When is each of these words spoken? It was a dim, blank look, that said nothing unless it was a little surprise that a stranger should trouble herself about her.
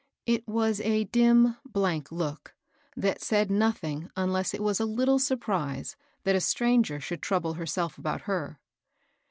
It 0.25 0.47
was 0.47 0.81
a 0.81 1.03
dim, 1.03 1.57
blank 1.63 2.11
look, 2.11 2.55
that 2.97 3.21
said 3.21 3.51
nothing 3.51 4.09
unless 4.15 4.51
it 4.51 4.63
was 4.63 4.79
a 4.79 4.85
little 4.85 5.19
surprise 5.19 5.95
that 6.23 6.35
a 6.35 6.41
stranger 6.41 6.99
should 6.99 7.21
trouble 7.21 7.53
herself 7.53 7.99
about 7.99 8.21
her. 8.21 8.59